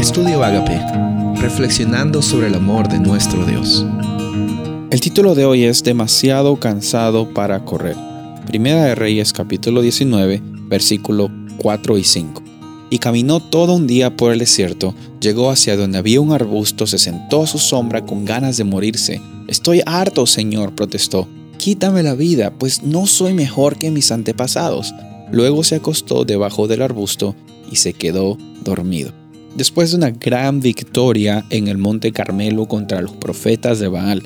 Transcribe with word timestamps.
Estudio 0.00 0.42
Agape, 0.42 0.80
reflexionando 1.42 2.22
sobre 2.22 2.46
el 2.46 2.54
amor 2.54 2.88
de 2.88 2.98
nuestro 2.98 3.44
Dios. 3.44 3.84
El 4.90 4.98
título 4.98 5.34
de 5.34 5.44
hoy 5.44 5.64
es 5.64 5.82
Demasiado 5.82 6.56
cansado 6.56 7.34
para 7.34 7.66
correr. 7.66 7.96
Primera 8.46 8.82
de 8.86 8.94
Reyes 8.94 9.34
capítulo 9.34 9.82
19, 9.82 10.40
versículo 10.68 11.30
4 11.58 11.98
y 11.98 12.04
5. 12.04 12.42
Y 12.88 12.98
caminó 12.98 13.40
todo 13.40 13.74
un 13.74 13.86
día 13.86 14.16
por 14.16 14.32
el 14.32 14.38
desierto, 14.38 14.94
llegó 15.20 15.50
hacia 15.50 15.76
donde 15.76 15.98
había 15.98 16.22
un 16.22 16.32
arbusto, 16.32 16.86
se 16.86 16.96
sentó 16.96 17.42
a 17.42 17.46
su 17.46 17.58
sombra 17.58 18.06
con 18.06 18.24
ganas 18.24 18.56
de 18.56 18.64
morirse. 18.64 19.20
Estoy 19.48 19.82
harto, 19.84 20.26
Señor, 20.26 20.74
protestó. 20.74 21.28
Quítame 21.58 22.02
la 22.02 22.14
vida, 22.14 22.54
pues 22.58 22.82
no 22.82 23.06
soy 23.06 23.34
mejor 23.34 23.76
que 23.76 23.90
mis 23.90 24.10
antepasados. 24.12 24.94
Luego 25.30 25.62
se 25.62 25.74
acostó 25.74 26.24
debajo 26.24 26.68
del 26.68 26.80
arbusto 26.80 27.36
y 27.70 27.76
se 27.76 27.92
quedó 27.92 28.38
dormido. 28.64 29.19
Después 29.56 29.90
de 29.90 29.96
una 29.96 30.10
gran 30.10 30.60
victoria 30.60 31.44
en 31.50 31.68
el 31.68 31.76
monte 31.76 32.12
Carmelo 32.12 32.66
contra 32.66 33.02
los 33.02 33.12
profetas 33.12 33.78
de 33.80 33.88
Baal, 33.88 34.22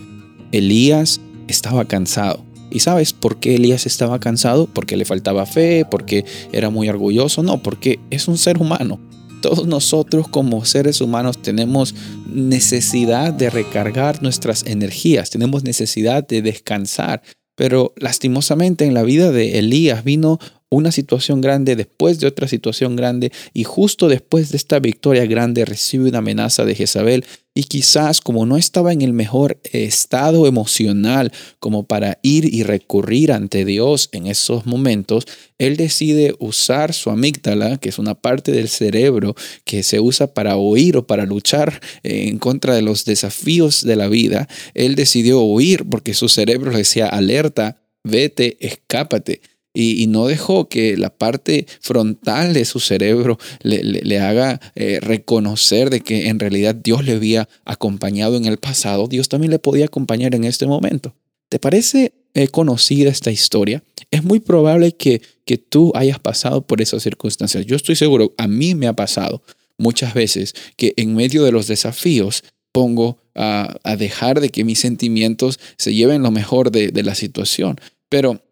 Elías 0.52 1.20
estaba 1.48 1.86
cansado. 1.86 2.44
¿Y 2.70 2.80
sabes 2.80 3.12
por 3.12 3.38
qué 3.38 3.54
Elías 3.54 3.86
estaba 3.86 4.18
cansado? 4.18 4.66
Porque 4.66 4.96
le 4.96 5.04
faltaba 5.04 5.46
fe, 5.46 5.86
porque 5.90 6.24
era 6.52 6.70
muy 6.70 6.88
orgulloso. 6.88 7.42
No, 7.42 7.62
porque 7.62 8.00
es 8.10 8.28
un 8.28 8.36
ser 8.36 8.58
humano. 8.58 9.00
Todos 9.40 9.66
nosotros 9.66 10.28
como 10.28 10.64
seres 10.64 11.00
humanos 11.00 11.40
tenemos 11.40 11.94
necesidad 12.26 13.32
de 13.32 13.50
recargar 13.50 14.22
nuestras 14.22 14.64
energías, 14.66 15.30
tenemos 15.30 15.64
necesidad 15.64 16.26
de 16.26 16.42
descansar. 16.42 17.22
Pero 17.54 17.92
lastimosamente 17.96 18.84
en 18.84 18.94
la 18.94 19.02
vida 19.02 19.30
de 19.30 19.58
Elías 19.58 20.02
vino 20.02 20.38
una 20.74 20.92
situación 20.92 21.40
grande 21.40 21.76
después 21.76 22.20
de 22.20 22.26
otra 22.26 22.48
situación 22.48 22.96
grande 22.96 23.32
y 23.52 23.64
justo 23.64 24.08
después 24.08 24.50
de 24.50 24.56
esta 24.56 24.78
victoria 24.78 25.26
grande 25.26 25.64
recibe 25.64 26.08
una 26.08 26.18
amenaza 26.18 26.64
de 26.64 26.74
Jezabel 26.74 27.24
y 27.54 27.64
quizás 27.64 28.20
como 28.20 28.46
no 28.46 28.56
estaba 28.56 28.92
en 28.92 29.00
el 29.02 29.12
mejor 29.12 29.58
estado 29.72 30.46
emocional 30.46 31.32
como 31.60 31.84
para 31.84 32.18
ir 32.22 32.52
y 32.52 32.64
recurrir 32.64 33.30
ante 33.30 33.64
Dios 33.64 34.08
en 34.12 34.26
esos 34.26 34.66
momentos, 34.66 35.26
él 35.58 35.76
decide 35.76 36.34
usar 36.40 36.92
su 36.92 37.10
amígdala, 37.10 37.76
que 37.76 37.90
es 37.90 37.98
una 38.00 38.16
parte 38.16 38.50
del 38.50 38.68
cerebro 38.68 39.36
que 39.64 39.84
se 39.84 40.00
usa 40.00 40.34
para 40.34 40.56
oír 40.56 40.96
o 40.96 41.06
para 41.06 41.26
luchar 41.26 41.80
en 42.02 42.38
contra 42.38 42.74
de 42.74 42.82
los 42.82 43.04
desafíos 43.04 43.84
de 43.84 43.94
la 43.94 44.08
vida. 44.08 44.48
Él 44.74 44.96
decidió 44.96 45.40
huir 45.40 45.84
porque 45.88 46.14
su 46.14 46.28
cerebro 46.28 46.72
le 46.72 46.78
decía 46.78 47.06
alerta, 47.06 47.80
vete, 48.02 48.56
escápate 48.60 49.40
y, 49.74 50.06
no 50.06 50.26
dejó 50.26 50.68
que 50.68 50.96
la 50.96 51.10
parte 51.10 51.66
frontal 51.80 52.54
de 52.54 52.64
su 52.64 52.78
cerebro 52.78 53.38
le, 53.62 54.20
haga 54.20 54.60
eh, 54.76 55.00
reconocer 55.00 55.90
de 55.90 56.00
que 56.00 56.28
en 56.28 56.38
realidad 56.38 56.76
Dios 56.76 57.04
le 57.04 57.12
había 57.12 57.48
acompañado 57.64 58.36
en 58.36 58.46
el 58.46 58.58
pasado, 58.58 59.08
Dios 59.08 59.28
también 59.28 59.50
le 59.50 59.58
podía 59.58 59.86
acompañar 59.86 60.34
en 60.34 60.44
este 60.44 60.66
momento. 60.66 61.14
¿Te 61.48 61.58
parece 61.58 62.14
conocida 62.52 63.10
esta 63.10 63.32
historia? 63.32 63.82
Es 64.10 64.22
muy 64.22 64.40
probable 64.40 64.92
que, 64.92 65.22
que 65.44 65.58
tú 65.58 65.92
hayas 65.94 66.20
pasado 66.20 66.64
por 66.64 66.80
esas 66.80 67.02
circunstancias. 67.02 67.66
Yo 67.66 67.74
estoy 67.74 67.96
seguro, 67.96 68.32
a 68.38 68.46
mí 68.46 68.74
me 68.74 68.86
ha 68.86 68.92
pasado 68.92 69.42
muchas 69.76 70.14
veces 70.14 70.54
que 70.76 70.94
en 70.96 71.14
medio 71.14 71.42
de 71.44 71.52
los 71.52 71.66
desafíos 71.66 72.44
pongo 72.72 73.18
a, 73.34 73.76
dejar 73.98 74.40
de 74.40 74.50
que 74.50 74.64
mis 74.64 74.78
sentimientos 74.78 75.58
se 75.76 75.94
lleven 75.94 76.22
lo 76.22 76.30
mejor 76.30 76.70
de, 76.70 76.88
de 76.88 77.02
la 77.02 77.14
situación. 77.14 77.80
Pero 78.08 78.43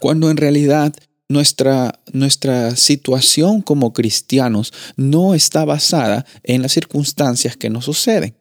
cuando 0.00 0.30
en 0.30 0.36
realidad 0.36 0.94
nuestra, 1.28 2.00
nuestra 2.12 2.74
situación 2.74 3.60
como 3.60 3.92
cristianos 3.92 4.72
no 4.96 5.34
está 5.34 5.64
basada 5.64 6.26
en 6.42 6.62
las 6.62 6.72
circunstancias 6.72 7.56
que 7.56 7.70
nos 7.70 7.84
suceden. 7.84 8.34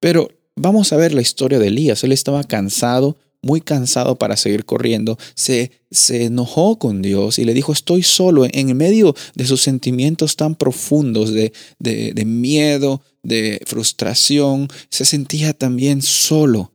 Pero 0.00 0.28
vamos 0.56 0.92
a 0.92 0.96
ver 0.96 1.14
la 1.14 1.22
historia 1.22 1.58
de 1.58 1.68
Elías. 1.68 2.04
Él 2.04 2.12
estaba 2.12 2.44
cansado, 2.44 3.16
muy 3.42 3.60
cansado 3.60 4.16
para 4.16 4.36
seguir 4.36 4.64
corriendo. 4.64 5.18
Se, 5.34 5.70
se 5.90 6.24
enojó 6.24 6.78
con 6.78 7.00
Dios 7.00 7.38
y 7.38 7.44
le 7.44 7.54
dijo, 7.54 7.72
estoy 7.72 8.02
solo 8.02 8.46
en 8.50 8.76
medio 8.76 9.14
de 9.34 9.46
sus 9.46 9.62
sentimientos 9.62 10.36
tan 10.36 10.54
profundos 10.54 11.32
de, 11.32 11.52
de, 11.78 12.12
de 12.12 12.24
miedo, 12.24 13.02
de 13.22 13.60
frustración. 13.66 14.68
Se 14.90 15.04
sentía 15.06 15.54
también 15.54 16.02
solo. 16.02 16.72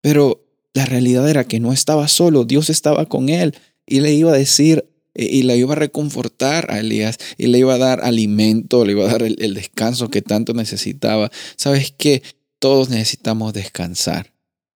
Pero 0.00 0.46
la 0.72 0.86
realidad 0.86 1.28
era 1.28 1.44
que 1.44 1.60
no 1.60 1.72
estaba 1.72 2.08
solo, 2.08 2.44
Dios 2.44 2.70
estaba 2.70 3.06
con 3.06 3.28
él 3.28 3.54
y 3.90 4.00
le 4.00 4.14
iba 4.14 4.32
a 4.32 4.38
decir 4.38 4.86
eh, 5.14 5.28
y 5.30 5.42
le 5.42 5.56
iba 5.58 5.72
a 5.72 5.76
reconfortar 5.76 6.70
a 6.70 6.78
Elías 6.78 7.18
y 7.36 7.48
le 7.48 7.58
iba 7.58 7.74
a 7.74 7.78
dar 7.78 8.00
alimento, 8.02 8.84
le 8.84 8.92
iba 8.92 9.04
a 9.04 9.12
dar 9.12 9.22
el, 9.22 9.54
descanso 9.54 10.08
que 10.08 10.22
tanto 10.22 10.54
necesitaba. 10.54 11.30
¿Sabes 11.56 11.92
qué? 11.96 12.22
Todos 12.58 12.88
necesitamos 12.88 13.52
descansar. 13.52 14.32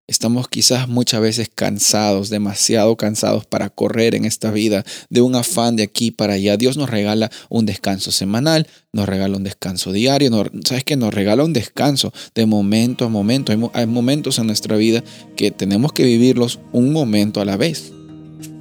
Estamos 0.06 0.48
quizás 0.48 0.86
muchas 0.86 1.22
veces 1.22 1.50
cansados, 1.54 2.28
demasiado 2.28 2.94
cansados 2.97 3.47
para 3.47 3.70
correr 3.70 4.14
en 4.14 4.26
esta 4.26 4.50
vida 4.50 4.84
de 5.08 5.22
un 5.22 5.34
afán 5.34 5.76
de 5.76 5.82
aquí 5.82 6.10
para 6.10 6.34
allá. 6.34 6.58
Dios 6.58 6.76
nos 6.76 6.91
regala 6.91 7.31
un 7.48 7.64
descanso 7.64 8.12
semanal, 8.12 8.66
nos 8.92 9.08
regala 9.08 9.38
un 9.38 9.44
descanso 9.44 9.92
diario, 9.92 10.31
¿sabes 10.66 10.84
qué? 10.84 10.96
Nos 10.96 11.14
regala 11.14 11.42
un 11.42 11.54
descanso 11.54 12.12
de 12.34 12.44
momento 12.44 13.06
a 13.06 13.08
momento. 13.08 13.50
hay 13.72 13.86
momentos 13.86 14.38
en 14.38 14.46
nuestra 14.46 14.76
vida 14.76 15.02
que 15.36 15.50
tenemos 15.50 15.94
que 15.94 16.04
vivirlos 16.04 16.60
un 16.72 16.92
momento 16.92 17.41
a 17.41 17.46
la 17.46 17.56
vez. 17.56 17.94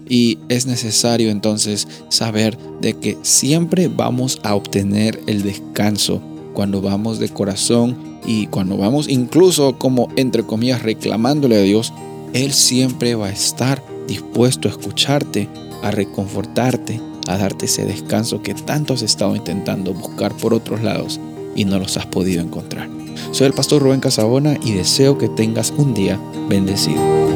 Y 0.07 0.37
es 0.49 0.65
necesario 0.65 1.29
entonces 1.29 1.87
saber 2.09 2.57
de 2.81 2.93
que 2.93 3.17
siempre 3.21 3.87
vamos 3.87 4.39
a 4.43 4.55
obtener 4.55 5.21
el 5.27 5.43
descanso 5.43 6.21
cuando 6.53 6.81
vamos 6.81 7.19
de 7.19 7.29
corazón 7.29 8.19
y 8.25 8.47
cuando 8.47 8.77
vamos 8.77 9.09
incluso 9.09 9.77
como 9.77 10.07
entre 10.15 10.43
comillas 10.43 10.83
reclamándole 10.83 11.57
a 11.57 11.61
Dios, 11.61 11.93
Él 12.33 12.53
siempre 12.53 13.15
va 13.15 13.27
a 13.27 13.31
estar 13.31 13.83
dispuesto 14.07 14.67
a 14.67 14.71
escucharte, 14.71 15.49
a 15.81 15.91
reconfortarte, 15.91 17.01
a 17.27 17.37
darte 17.37 17.65
ese 17.65 17.85
descanso 17.85 18.41
que 18.41 18.53
tanto 18.53 18.93
has 18.93 19.01
estado 19.01 19.35
intentando 19.35 19.93
buscar 19.93 20.35
por 20.35 20.53
otros 20.53 20.81
lados 20.81 21.19
y 21.55 21.65
no 21.65 21.79
los 21.79 21.97
has 21.97 22.05
podido 22.05 22.41
encontrar. 22.41 22.89
Soy 23.31 23.47
el 23.47 23.53
pastor 23.53 23.81
Rubén 23.81 23.99
Casabona 23.99 24.57
y 24.63 24.73
deseo 24.73 25.17
que 25.17 25.29
tengas 25.29 25.71
un 25.77 25.93
día 25.93 26.19
bendecido. 26.49 27.32